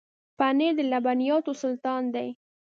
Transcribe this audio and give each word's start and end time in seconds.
پنېر 0.37 0.73
د 0.77 0.79
لبنیاتو 0.91 1.51
سلطان 1.61 2.03
دی. 2.15 2.27